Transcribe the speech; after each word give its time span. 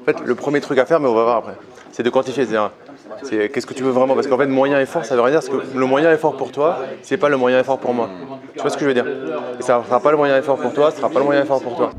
En 0.00 0.04
fait, 0.04 0.16
le 0.24 0.34
premier 0.34 0.60
truc 0.60 0.78
à 0.78 0.86
faire, 0.86 1.00
mais 1.00 1.08
on 1.08 1.14
va 1.14 1.24
voir 1.24 1.36
après, 1.36 1.54
c'est 1.92 2.02
de 2.02 2.10
quantifier. 2.10 2.46
C'est-à-dire, 2.46 2.70
c'est 3.22 3.50
qu'est-ce 3.50 3.66
que 3.66 3.74
tu 3.74 3.82
veux 3.82 3.90
vraiment 3.90 4.14
Parce 4.14 4.26
qu'en 4.26 4.38
fait, 4.38 4.46
moyen 4.46 4.80
effort, 4.80 5.04
ça 5.04 5.14
veut 5.14 5.20
rien 5.20 5.38
dire. 5.38 5.40
Parce 5.40 5.64
que 5.64 5.78
le 5.78 5.86
moyen 5.86 6.12
effort 6.12 6.36
pour 6.36 6.52
toi, 6.52 6.78
c'est 7.02 7.16
pas 7.18 7.28
le 7.28 7.36
moyen 7.36 7.60
effort 7.60 7.78
pour 7.78 7.92
moi. 7.92 8.08
Tu 8.54 8.60
vois 8.60 8.70
ce 8.70 8.76
que 8.76 8.82
je 8.82 8.86
veux 8.86 8.94
dire? 8.94 9.06
Et 9.58 9.62
ça 9.62 9.82
sera 9.86 10.00
pas 10.00 10.10
le 10.10 10.16
moyen 10.16 10.38
effort 10.38 10.56
pour 10.56 10.72
toi, 10.72 10.90
ce 10.90 10.98
sera 10.98 11.10
pas 11.10 11.18
le 11.18 11.24
moyen 11.24 11.42
effort 11.42 11.60
pour 11.60 11.76
toi. 11.76 11.90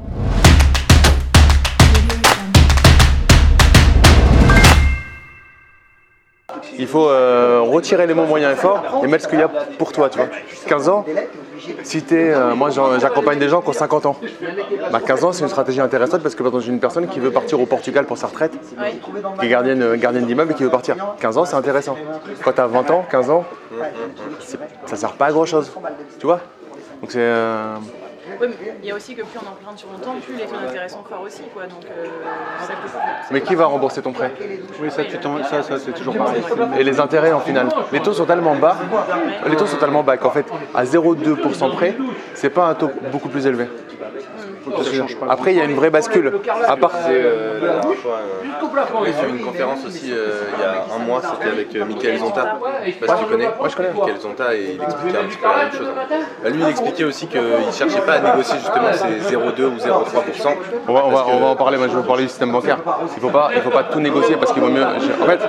Il 6.78 6.88
faut 6.88 7.08
euh, 7.08 7.62
retirer 7.62 8.08
les 8.08 8.14
mots 8.14 8.26
moyen 8.26 8.52
effort 8.52 9.02
et 9.04 9.08
mettre 9.08 9.26
ce 9.26 9.30
qu'il 9.30 9.40
y 9.40 9.44
a 9.44 9.48
pour 9.48 9.92
toi, 9.92 10.10
tu 10.10 10.18
vois. 10.18 10.28
15 10.68 10.90
ans, 10.90 11.06
si 11.84 12.02
t'es, 12.02 12.32
euh, 12.34 12.56
moi 12.56 12.70
j'accompagne 12.70 13.40
des 13.40 13.50
gens 13.50 13.62
qui 13.62 13.70
ont 13.70 13.74
50 13.74 14.06
ans. 14.06 14.16
Bah, 14.92 15.00
15 15.06 15.24
ans, 15.24 15.32
c'est 15.32 15.44
une 15.44 15.50
stratégie 15.50 15.82
intéressante 15.82 16.22
parce 16.22 16.36
que 16.36 16.44
par 16.44 16.60
j'ai 16.60 16.72
une 16.72 16.80
personne 16.80 17.08
qui 17.08 17.20
veut 17.20 17.32
partir 17.32 17.60
au 17.60 17.66
Portugal 17.66 18.06
pour 18.06 18.18
sa 18.18 18.28
retraite, 18.28 18.54
qui 19.40 19.46
est 19.46 19.50
gardienne, 19.50 19.82
euh, 19.82 19.96
gardienne 19.98 20.26
d'immeuble 20.26 20.52
et 20.52 20.56
qui 20.56 20.64
veut 20.64 20.70
partir. 20.70 20.96
15 21.20 21.38
ans, 21.38 21.46
c'est 21.46 21.56
intéressant. 21.56 21.98
Quand 22.44 22.54
tu 22.54 22.62
as 22.62 22.68
20 22.68 22.92
ans, 22.92 23.06
15 23.10 23.30
ans, 23.30 23.46
ça 24.86 24.96
sert 24.96 25.14
pas 25.14 25.28
à 25.28 25.32
grand 25.32 25.46
chose. 25.46 25.72
Tu 26.20 26.26
vois 26.26 26.40
Donc 27.02 27.12
c'est. 27.12 27.30
Ouais, 28.40 28.48
mais 28.48 28.56
il 28.82 28.88
y 28.88 28.92
a 28.92 28.96
aussi 28.96 29.16
que 29.16 29.22
plus 29.22 29.40
on 29.40 29.50
emprunte 29.50 29.78
sur 29.80 29.90
longtemps, 29.92 30.16
plus 30.26 30.36
les 30.36 30.46
taux 30.46 30.56
d'intérêt 30.66 30.90
sont 30.90 31.04
forts 31.04 31.22
aussi. 31.22 31.42
Quoi. 31.54 31.64
Donc, 31.64 31.84
euh, 31.86 32.06
ça 32.62 32.74
peut- 32.74 32.98
Mais 33.32 33.42
qui 33.42 33.56
va 33.56 33.66
rembourser 33.66 34.02
ton 34.02 34.12
prêt? 34.14 34.32
Oui, 34.82 34.90
ça, 34.92 35.04
tu 35.04 35.18
t'en- 35.18 35.44
ça, 35.44 35.64
ça 35.64 35.78
c'est 35.80 35.92
toujours 35.94 36.16
pareil. 36.16 36.42
Et 36.80 36.84
les 36.84 37.00
intérêts 37.00 37.32
en 37.34 37.40
finale 37.40 37.68
Les 37.92 38.00
taux 38.00 38.14
sont 38.14 38.26
tellement 38.26 38.56
bas, 38.56 38.78
les 39.48 39.56
taux 39.56 39.66
sont 39.68 39.78
tellement 39.78 40.04
bas 40.04 40.18
qu'en 40.18 40.32
fait, 40.32 40.46
à 40.74 40.86
0,2% 40.86 41.70
près, 41.72 41.96
c'est 42.34 42.50
pas 42.50 42.68
un 42.68 42.74
taux 42.76 42.92
beaucoup 43.12 43.30
plus 43.30 43.46
élevé. 43.48 43.68
Après, 45.30 45.54
il 45.54 45.58
y 45.58 45.62
a 45.62 45.66
une 45.66 45.76
vraie 45.76 45.90
bascule. 45.90 46.32
À 46.68 46.76
part. 46.78 46.92
J'ai 49.06 49.12
fait 49.14 49.30
une 49.30 49.40
conférence 49.42 49.86
aussi 49.86 50.02
il 50.06 50.10
y 50.12 50.64
a 50.64 50.96
un 50.96 51.00
mois, 51.00 51.22
c'était 51.22 51.52
avec 51.52 51.76
euh, 51.76 51.86
Michael 51.86 52.18
Zonta. 52.20 52.58
Je 52.86 52.92
sais 52.92 52.98
pas 53.00 53.18
si 53.18 53.24
tu 53.24 53.30
connais. 53.30 53.48
Ouais, 53.48 53.70
je 53.70 53.76
connais. 53.76 53.90
Michael 53.94 54.18
Zonta 54.20 54.56
et 54.56 54.78
il 54.78 54.84
expliquait 54.84 55.18
un 55.18 55.24
petit 55.26 55.38
peu 55.38 55.48
la 55.48 55.58
même 55.64 55.72
chose. 55.72 55.88
Bah, 56.44 56.50
lui, 56.50 56.62
il 56.62 56.70
expliquait 56.70 57.04
aussi 57.04 57.28
qu'il 57.28 57.42
ne 57.42 57.72
cherchait 57.72 58.02
pas 58.02 58.14
à 58.14 58.20
négocier 58.20 58.58
justement 58.60 58.94
ces 58.94 59.36
0,2 59.36 59.64
ou 59.66 59.78
0,3%. 59.78 60.56
On 60.88 60.94
va, 60.94 61.26
en 61.26 61.56
parler, 61.56 61.78
moi 61.78 61.88
je 61.88 61.96
veux 61.96 62.04
parler 62.04 62.24
du 62.24 62.30
système 62.30 62.52
bancaire. 62.52 62.78
Il 63.02 63.16
ne 63.16 63.20
faut, 63.20 63.30
pas- 63.30 63.50
il 63.56 63.62
faut 63.62 63.70
pas 63.70 63.84
tout 63.84 64.00
négocier 64.00 64.36
parce 64.38 64.52
qu'il 64.54 64.62
vaut 64.62 64.70
mieux. 64.70 64.84
En 64.86 65.26
fait, 65.26 65.40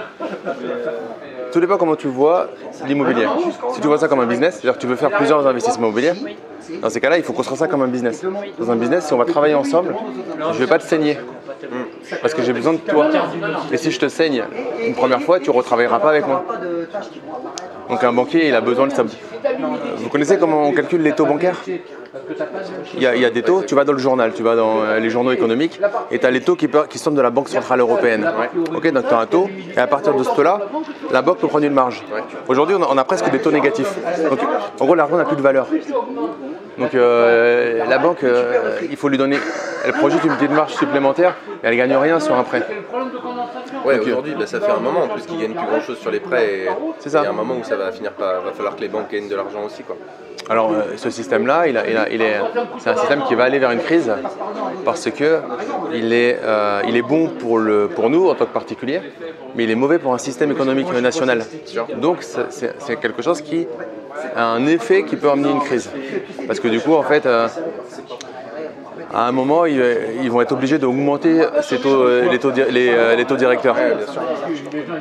tout 1.52 1.60
dépend 1.60 1.76
comment 1.76 1.96
tu 1.96 2.08
vois 2.08 2.48
l'immobilier. 2.86 3.26
Si 3.74 3.80
tu 3.80 3.86
vois 3.86 3.98
ça 3.98 4.08
comme 4.08 4.20
un 4.20 4.26
business, 4.26 4.54
c'est-à-dire 4.54 4.74
que 4.74 4.80
tu 4.80 4.86
veux 4.86 4.96
faire 4.96 5.10
plusieurs 5.10 5.46
investissements 5.46 5.88
immobiliers, 5.88 6.14
dans 6.80 6.90
ces 6.90 7.00
cas-là, 7.00 7.18
il 7.18 7.24
faut 7.24 7.32
construire 7.32 7.58
ça 7.58 7.68
comme 7.68 7.82
un 7.82 7.88
business. 7.88 8.24
Dans 8.58 8.70
un 8.70 8.76
business, 8.76 9.06
si 9.06 9.12
on 9.12 9.18
va 9.18 9.24
travailler 9.24 9.54
ensemble, 9.54 9.94
je 10.38 10.46
ne 10.46 10.52
vais 10.52 10.66
pas 10.66 10.78
te 10.78 10.84
saigner. 10.84 11.18
Parce 12.20 12.34
que 12.34 12.42
j'ai 12.42 12.52
besoin 12.52 12.74
de 12.74 12.78
toi. 12.78 13.08
Et 13.72 13.76
si 13.76 13.90
je 13.90 13.98
te 13.98 14.08
saigne 14.08 14.44
une 14.84 14.94
première 14.94 15.22
fois, 15.22 15.40
tu 15.40 15.50
ne 15.50 15.54
retravailleras 15.54 16.00
pas 16.00 16.10
avec 16.10 16.26
moi. 16.26 16.44
Donc 17.88 18.02
un 18.02 18.12
banquier, 18.12 18.48
il 18.48 18.54
a 18.54 18.60
besoin 18.60 18.86
de 18.86 18.92
ça. 18.92 19.04
Vous 19.98 20.08
connaissez 20.08 20.38
comment 20.38 20.68
on 20.68 20.72
calcule 20.72 21.02
les 21.02 21.12
taux 21.12 21.26
bancaires? 21.26 21.60
Il 22.94 23.02
y, 23.02 23.06
a, 23.06 23.14
il 23.14 23.22
y 23.22 23.24
a 23.24 23.30
des 23.30 23.42
taux, 23.42 23.62
tu 23.62 23.74
vas 23.74 23.84
dans 23.84 23.92
le 23.92 23.98
journal, 23.98 24.32
tu 24.34 24.42
vas 24.42 24.54
dans 24.54 24.82
euh, 24.82 24.98
les 24.98 25.08
journaux 25.10 25.32
économiques, 25.32 25.80
et 26.10 26.18
tu 26.18 26.26
as 26.26 26.30
les 26.30 26.40
taux 26.42 26.56
qui, 26.56 26.68
qui 26.90 26.98
sortent 26.98 27.16
de 27.16 27.22
la 27.22 27.30
Banque 27.30 27.48
Centrale 27.48 27.80
Européenne. 27.80 28.30
Ok, 28.74 28.90
donc 28.92 29.08
tu 29.08 29.14
as 29.14 29.18
un 29.18 29.26
taux, 29.26 29.48
et 29.74 29.78
à 29.78 29.86
partir 29.86 30.14
de 30.14 30.22
ce 30.22 30.30
taux-là, 30.34 30.60
la 31.10 31.22
banque 31.22 31.38
peut 31.38 31.48
prendre 31.48 31.64
une 31.64 31.72
marge. 31.72 32.02
Aujourd'hui, 32.48 32.76
on, 32.78 32.82
a- 32.82 32.88
on 32.90 32.98
a 32.98 33.04
presque 33.04 33.30
des 33.30 33.38
taux 33.38 33.50
négatifs. 33.50 33.94
Donc, 34.28 34.40
en 34.80 34.84
gros, 34.84 34.94
l'argent 34.94 35.16
n'a 35.16 35.24
plus 35.24 35.36
de 35.36 35.42
valeur. 35.42 35.66
Donc 36.78 36.94
euh, 36.94 37.84
la 37.86 37.98
banque, 37.98 38.24
euh, 38.24 38.78
il 38.90 38.96
faut 38.96 39.08
lui 39.10 39.18
donner, 39.18 39.36
elle 39.84 39.92
projette 39.92 40.24
une 40.24 40.34
petite 40.36 40.50
marge 40.52 40.72
supplémentaire, 40.74 41.34
et 41.62 41.66
elle 41.66 41.76
gagne 41.76 41.94
rien 41.96 42.18
sur 42.18 42.34
un 42.34 42.42
prêt. 42.44 42.62
Ouais, 43.84 43.98
aujourd'hui, 43.98 44.34
bah, 44.38 44.46
ça 44.46 44.60
fait 44.60 44.70
un 44.70 44.78
moment 44.80 45.04
en 45.04 45.08
plus 45.08 45.22
qu'ils 45.26 45.38
gagnent 45.40 45.54
plus 45.54 45.66
grand 45.66 45.80
chose 45.80 45.98
sur 45.98 46.10
les 46.10 46.20
prêts. 46.20 46.48
et 46.64 46.68
C'est 46.98 47.10
ça. 47.10 47.20
Il 47.20 47.24
y 47.24 47.26
a 47.26 47.30
un 47.30 47.32
moment 47.34 47.54
où 47.60 47.64
ça 47.64 47.76
va 47.76 47.90
finir 47.92 48.12
par. 48.12 48.42
va 48.42 48.52
falloir 48.52 48.76
que 48.76 48.80
les 48.80 48.88
banques 48.88 49.10
gagnent 49.10 49.28
de 49.28 49.36
l'argent 49.36 49.64
aussi. 49.66 49.82
Quoi. 49.82 49.96
Alors 50.50 50.72
euh, 50.72 50.82
ce 50.96 51.08
système-là, 51.10 51.66
il, 51.68 51.76
a- 51.76 51.88
il 51.88 51.96
a- 51.96 52.08
il 52.10 52.20
est, 52.22 52.36
c'est 52.78 52.90
un 52.90 52.96
système 52.96 53.22
qui 53.28 53.34
va 53.34 53.44
aller 53.44 53.58
vers 53.60 53.70
une 53.70 53.78
crise 53.80 54.10
parce 54.84 55.08
que 55.10 55.38
il 55.94 56.12
est, 56.12 56.38
euh, 56.42 56.82
il 56.88 56.96
est 56.96 57.02
bon 57.02 57.28
pour, 57.28 57.58
le, 57.58 57.88
pour 57.88 58.10
nous 58.10 58.28
en 58.28 58.34
tant 58.34 58.46
que 58.46 58.52
particulier, 58.52 59.00
mais 59.54 59.64
il 59.64 59.70
est 59.70 59.76
mauvais 59.76 59.98
pour 59.98 60.12
un 60.14 60.18
système 60.18 60.50
économique 60.50 60.92
national. 61.00 61.44
Donc 61.96 62.18
c'est 62.22 62.96
quelque 63.00 63.22
chose 63.22 63.40
qui 63.40 63.66
a 64.36 64.44
un 64.46 64.66
effet 64.66 65.04
qui 65.04 65.16
peut 65.16 65.30
amener 65.30 65.50
une 65.50 65.60
crise. 65.60 65.90
Parce 66.46 66.58
que 66.60 66.68
du 66.68 66.80
coup, 66.80 66.94
en 66.94 67.02
fait, 67.04 67.24
euh, 67.24 67.46
à 69.14 69.28
un 69.28 69.32
moment, 69.32 69.66
ils, 69.66 69.82
ils 70.22 70.30
vont 70.30 70.40
être 70.40 70.52
obligés 70.52 70.78
d'augmenter 70.78 71.40
taux, 71.78 72.02
euh, 72.02 72.28
les, 72.30 72.38
taux, 72.38 72.50
di- 72.50 72.62
les, 72.70 72.88
euh, 72.90 73.14
les 73.14 73.24
taux 73.24 73.36
directeurs. 73.36 73.74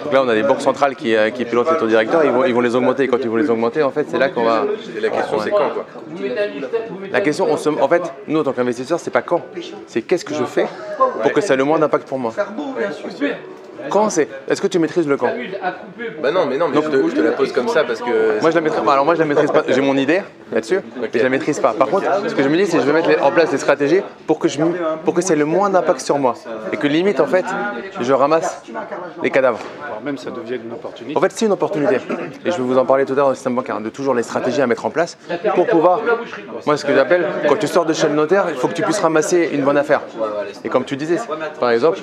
Donc 0.03 0.13
là, 0.13 0.21
on 0.23 0.27
a 0.29 0.33
des 0.35 0.43
banques 0.43 0.61
centrales 0.61 0.95
qui, 0.95 1.15
euh, 1.15 1.29
qui 1.29 1.45
pilotent 1.45 1.71
les 1.71 1.77
taux 1.77 1.87
directeurs, 1.87 2.23
ils 2.25 2.31
vont, 2.31 2.45
ils 2.45 2.53
vont 2.53 2.61
les 2.61 2.75
augmenter. 2.75 3.03
Et 3.03 3.07
quand 3.07 3.17
ils 3.21 3.29
vont 3.29 3.35
les 3.37 3.49
augmenter, 3.49 3.83
en 3.83 3.91
fait, 3.91 4.05
c'est 4.09 4.17
là 4.17 4.29
qu'on 4.29 4.43
va... 4.43 4.65
Et 4.97 4.99
la 4.99 5.09
question, 5.09 5.37
c'est 5.39 5.51
quand 5.51 5.57
quoi 5.73 5.85
La 7.11 7.21
question, 7.21 7.47
on 7.49 7.57
se- 7.57 7.69
en 7.69 7.87
fait, 7.87 8.01
nous 8.27 8.39
en 8.39 8.43
tant 8.43 8.53
qu'investisseurs, 8.53 8.99
c'est 8.99 9.11
pas 9.11 9.21
quand, 9.21 9.41
c'est 9.87 10.01
qu'est-ce 10.01 10.25
que 10.25 10.33
je 10.33 10.43
fais 10.43 10.65
pour 11.21 11.31
que 11.31 11.41
ça 11.41 11.53
ait 11.53 11.57
le 11.57 11.63
moins 11.63 11.79
d'impact 11.79 12.07
pour 12.07 12.19
moi. 12.19 12.31
Quand 13.89 14.09
c'est, 14.09 14.27
est-ce 14.47 14.61
que 14.61 14.67
tu 14.67 14.79
maîtrises 14.79 15.07
le 15.07 15.17
quand 15.17 15.29
Bah 16.21 16.31
non, 16.31 16.45
mais 16.45 16.57
non, 16.57 16.67
mais 16.69 16.81
je, 16.81 16.87
te, 16.89 17.09
je 17.09 17.15
te 17.15 17.21
la 17.21 17.31
pose 17.31 17.51
comme 17.51 17.67
ça 17.67 17.83
parce 17.83 17.99
que. 18.01 18.39
Moi 18.41 18.49
je 18.51 18.55
la 18.55 18.61
maîtrise 18.61 18.81
pas. 18.83 18.93
Alors 18.93 19.05
moi 19.05 19.15
je 19.15 19.19
la 19.19 19.25
maîtrise 19.25 19.51
pas. 19.51 19.63
J'ai 19.67 19.81
mon 19.81 19.95
idée 19.97 20.21
là-dessus, 20.51 20.79
mais 21.01 21.09
je 21.13 21.19
la 21.23 21.29
maîtrise 21.29 21.59
pas. 21.59 21.73
Par 21.73 21.87
contre, 21.87 22.05
ce 22.27 22.35
que 22.35 22.43
je 22.43 22.49
me 22.49 22.57
dis, 22.57 22.65
c'est 22.65 22.77
que 22.77 22.83
je 22.83 22.89
vais 22.89 22.93
mettre 23.01 23.23
en 23.23 23.31
place 23.31 23.51
des 23.51 23.57
stratégies 23.57 24.01
pour 24.27 24.39
que 24.39 24.47
je, 24.47 24.59
me- 24.61 24.73
pour 25.03 25.13
que 25.13 25.21
ça 25.21 25.33
ait 25.33 25.37
le 25.37 25.45
moins 25.45 25.69
d'impact 25.69 26.01
sur 26.01 26.17
moi 26.19 26.35
et 26.73 26.77
que 26.77 26.87
limite 26.87 27.19
en 27.19 27.25
fait, 27.27 27.45
je 27.99 28.13
ramasse 28.13 28.61
les 29.23 29.29
cadavres. 29.29 29.59
Même 30.03 30.17
ça 30.17 30.31
devienne 30.31 30.61
une 30.65 30.73
opportunité. 30.73 31.17
En 31.17 31.21
fait, 31.21 31.31
c'est 31.31 31.45
une 31.45 31.51
opportunité. 31.51 31.97
Et 32.45 32.51
je 32.51 32.57
vais 32.57 32.63
vous 32.63 32.77
en 32.77 32.85
parler 32.85 33.05
tout 33.05 33.13
à 33.13 33.15
l'heure 33.17 33.25
dans 33.25 33.29
le 33.31 33.35
système 33.35 33.55
bancaire, 33.55 33.79
de 33.79 33.89
toujours 33.89 34.13
les 34.13 34.23
stratégies 34.23 34.61
à 34.61 34.67
mettre 34.67 34.85
en 34.85 34.89
place 34.89 35.17
pour 35.55 35.67
pouvoir. 35.67 36.01
Moi, 36.65 36.75
ce 36.77 36.85
que 36.85 36.93
j'appelle, 36.93 37.25
quand 37.47 37.55
tu 37.57 37.67
sors 37.67 37.85
de 37.85 37.93
chez 37.93 38.07
le 38.07 38.15
notaire, 38.15 38.45
il 38.49 38.55
faut 38.55 38.67
que 38.67 38.73
tu 38.73 38.81
puisses 38.81 38.99
ramasser 38.99 39.49
une 39.53 39.61
bonne 39.63 39.77
affaire. 39.77 40.01
Et 40.63 40.69
comme 40.69 40.83
tu 40.85 40.97
disais, 40.97 41.17
par 41.59 41.69
exemple, 41.71 41.99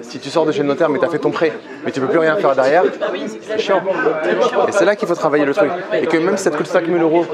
si 0.00 0.18
tu 0.18 0.30
sors 0.30 0.46
de 0.46 0.52
chez 0.52 0.62
le 0.62 0.68
notaire 0.68 0.81
mais 0.88 0.98
tu 0.98 1.04
as 1.04 1.08
fait 1.08 1.18
ton 1.18 1.30
prêt, 1.30 1.52
mais 1.84 1.90
tu 1.92 2.00
peux 2.00 2.06
plus 2.06 2.18
rien 2.18 2.36
faire 2.36 2.54
derrière, 2.54 2.82
c'est 3.40 3.58
chiant. 3.58 3.82
Et 4.68 4.72
c'est 4.72 4.84
là 4.84 4.96
qu'il 4.96 5.08
faut 5.08 5.14
travailler 5.14 5.44
le 5.44 5.54
truc. 5.54 5.70
Et 5.94 6.06
que 6.06 6.16
même 6.16 6.36
si 6.36 6.44
ça 6.44 6.50
te 6.50 6.56
coûte 6.56 6.66
5000 6.66 7.00
euros 7.02 7.26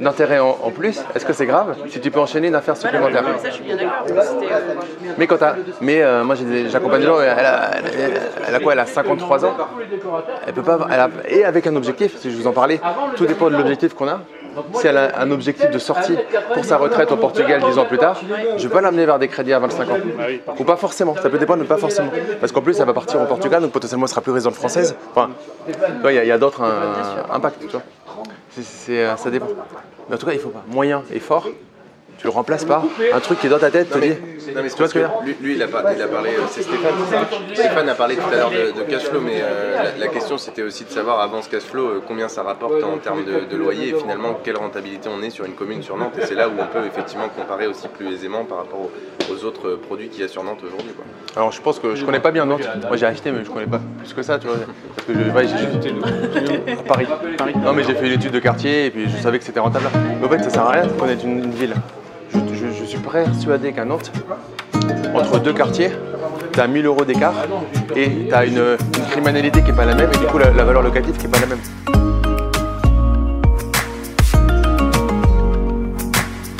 d'intérêt 0.00 0.38
en, 0.38 0.56
en 0.62 0.70
plus, 0.70 1.00
est-ce 1.14 1.24
que 1.24 1.32
c'est 1.32 1.46
grave 1.46 1.76
si 1.88 2.00
tu 2.00 2.10
peux 2.10 2.20
enchaîner 2.20 2.48
une 2.48 2.54
affaire 2.54 2.76
supplémentaire 2.76 3.24
ça, 3.42 3.48
je 3.48 3.54
suis 3.54 3.64
bien 3.64 3.76
d'accord. 3.76 4.04
C'était, 4.06 4.52
euh, 4.52 4.58
mais 5.18 5.26
quand 5.26 5.38
t'as, 5.38 5.54
mais 5.80 6.02
euh, 6.02 6.24
moi 6.24 6.34
j'accompagne 6.68 7.00
des 7.00 7.06
gens, 7.06 7.20
elle 7.20 7.28
a, 7.30 7.34
elle, 7.38 7.44
a- 7.46 8.18
elle 8.48 8.54
a 8.54 8.60
quoi 8.60 8.72
Elle 8.72 8.78
a 8.80 8.86
53 8.86 9.44
ans. 9.44 9.56
Elle 10.46 10.52
peut 10.52 10.62
pas, 10.62 10.78
elle 10.90 11.00
a, 11.00 11.08
et 11.28 11.44
avec 11.44 11.66
un 11.66 11.76
objectif. 11.76 12.16
Si 12.18 12.30
je 12.30 12.36
vous 12.36 12.46
en 12.46 12.52
parlais, 12.52 12.80
tout 13.16 13.26
dépend 13.26 13.50
de 13.50 13.56
l'objectif 13.56 13.94
qu'on 13.94 14.08
a. 14.08 14.20
Si 14.74 14.86
elle 14.86 14.96
a 14.96 15.20
un 15.20 15.30
objectif 15.30 15.70
de 15.70 15.78
sortie 15.78 16.16
pour 16.54 16.64
sa 16.64 16.76
retraite 16.76 17.10
au 17.12 17.16
Portugal 17.16 17.62
10 17.64 17.78
ans 17.78 17.84
plus 17.84 17.98
tard, 17.98 18.20
je 18.56 18.68
vais 18.68 18.72
pas 18.72 18.80
l'amener 18.80 19.06
vers 19.06 19.18
des 19.18 19.28
crédits 19.28 19.52
à 19.52 19.58
25 19.58 19.90
ans. 19.90 19.98
Ou 20.58 20.64
pas 20.64 20.76
forcément. 20.76 21.14
Ça 21.16 21.30
peut 21.30 21.38
dépendre, 21.38 21.62
mais 21.62 21.68
pas 21.68 21.78
forcément. 21.78 22.10
Parce 22.40 22.52
qu'en 22.52 22.62
plus, 22.62 22.78
elle 22.78 22.86
va 22.86 22.94
partir 22.94 23.20
au 23.20 23.26
Portugal, 23.26 23.62
donc 23.62 23.72
potentiellement, 23.72 24.06
elle 24.06 24.10
sera 24.10 24.20
plus 24.20 24.32
résidente 24.32 24.54
française. 24.54 24.96
Enfin, 25.10 25.30
il 26.04 26.12
y 26.12 26.30
a, 26.30 26.38
d'autres 26.38 26.62
impacts. 27.30 27.60
Tu 27.60 27.68
vois. 27.68 27.82
Euh, 28.90 29.16
ça 29.16 29.30
dépend. 29.30 29.46
Mais 30.08 30.16
en 30.16 30.18
tout 30.18 30.26
cas, 30.26 30.32
il 30.32 30.38
faut 30.38 30.50
pas. 30.50 30.62
Moyen 30.68 31.02
et 31.12 31.20
fort. 31.20 31.48
Tu 32.22 32.28
le 32.28 32.32
remplaces 32.32 32.64
par 32.64 32.84
un 33.12 33.18
truc 33.20 33.40
qui 33.40 33.48
est 33.48 33.50
dans 33.50 33.58
ta 33.58 33.70
tête, 33.72 33.90
te 33.90 33.98
dit. 33.98 34.10
Non, 34.54 34.62
mais 34.62 34.68
c'est 34.68 34.74
Tu 34.76 34.78
vois 34.78 34.88
ce 34.88 34.94
que 34.94 35.00
je 35.00 35.04
veux 35.04 35.10
parce 35.10 35.24
dire 35.24 35.34
lui, 35.40 35.46
lui, 35.48 35.54
il 35.56 35.62
a, 35.62 35.66
par- 35.66 35.82
il 35.92 36.00
a 36.02 36.06
parlé, 36.06 36.30
euh, 36.30 36.42
c'est 36.48 36.62
Stéphane. 36.62 36.92
Stéphane 37.52 37.88
a 37.88 37.94
parlé 37.94 38.14
tout 38.16 38.22
à 38.32 38.36
l'heure 38.36 38.50
de, 38.50 38.78
de 38.78 38.82
cash 38.88 39.02
flow, 39.04 39.20
mais 39.20 39.40
euh, 39.42 39.82
la, 39.82 40.06
la 40.06 40.08
question 40.08 40.38
c'était 40.38 40.62
aussi 40.62 40.84
de 40.84 40.90
savoir 40.90 41.20
avant 41.20 41.42
ce 41.42 41.48
cash 41.48 41.62
flow 41.64 41.84
euh, 41.84 42.02
combien 42.06 42.28
ça 42.28 42.42
rapporte 42.44 42.82
en 42.84 42.98
termes 42.98 43.24
de, 43.24 43.44
de 43.50 43.56
loyer 43.56 43.88
et 43.90 43.94
finalement 43.94 44.38
quelle 44.42 44.56
rentabilité 44.56 45.08
on 45.12 45.20
est 45.22 45.30
sur 45.30 45.44
une 45.46 45.54
commune 45.54 45.82
sur 45.82 45.96
Nantes. 45.96 46.14
Et 46.20 46.24
c'est 46.26 46.34
là 46.36 46.48
où 46.48 46.52
on 46.60 46.66
peut 46.66 46.86
effectivement 46.86 47.28
comparer 47.28 47.66
aussi 47.66 47.88
plus 47.88 48.12
aisément 48.14 48.44
par 48.44 48.58
rapport 48.58 48.80
aux, 48.80 49.32
aux 49.32 49.44
autres 49.44 49.74
produits 49.74 50.08
qu'il 50.08 50.22
y 50.22 50.24
a 50.24 50.28
sur 50.28 50.44
Nantes 50.44 50.60
aujourd'hui. 50.64 50.92
quoi. 50.94 51.04
Alors 51.36 51.50
je 51.52 51.60
pense 51.60 51.78
que 51.80 51.94
je 51.96 52.04
connais 52.04 52.20
pas 52.20 52.30
bien 52.30 52.44
Nantes. 52.46 52.68
Moi 52.86 52.96
j'ai 52.96 53.06
acheté 53.06 53.32
mais 53.32 53.44
je 53.44 53.50
connais 53.50 53.66
pas 53.66 53.80
plus 53.98 54.12
que 54.14 54.22
ça, 54.22 54.38
tu 54.38 54.46
vois. 54.46 54.56
Parce 54.96 55.06
que 55.08 55.12
je- 55.14 55.30
ouais, 55.30 55.46
j'ai 55.48 55.58
juste 55.58 56.78
à 56.78 56.82
Paris. 56.88 57.06
Non 57.64 57.72
mais 57.72 57.82
j'ai 57.84 57.94
fait 57.94 58.06
une 58.06 58.12
étude 58.14 58.32
de 58.32 58.38
quartier 58.40 58.86
et 58.86 58.90
puis 58.90 59.08
je 59.08 59.20
savais 59.22 59.38
que 59.40 59.44
c'était 59.44 59.60
rentable. 59.60 59.86
Mais 60.20 60.26
en 60.26 60.30
fait 60.30 60.42
ça 60.44 60.50
sert 60.50 60.62
à 60.62 60.70
rien 60.72 60.86
de 60.86 60.92
connaître 60.92 61.24
une, 61.24 61.44
une 61.44 61.50
ville. 61.52 61.74
Je, 62.62 62.84
suis 62.84 62.98
persuadé 62.98 63.72
qu'à 63.72 63.84
Nantes, 63.84 64.12
entre 65.14 65.40
deux 65.40 65.52
quartiers, 65.52 65.90
tu 66.52 66.60
as 66.60 66.68
1000 66.68 66.86
euros 66.86 67.04
d'écart 67.04 67.34
et 67.96 68.28
tu 68.28 68.34
as 68.34 68.44
une, 68.44 68.76
criminalité 69.10 69.62
qui 69.62 69.70
est 69.70 69.76
pas 69.76 69.84
la 69.84 69.94
même 69.94 70.10
et 70.12 70.18
du 70.18 70.26
coup 70.26 70.38
la, 70.38 70.50
la 70.52 70.64
valeur 70.64 70.82
locative 70.82 71.16
qui 71.16 71.26
est 71.26 71.28
pas 71.28 71.40
la 71.40 71.46
même. 71.46 72.11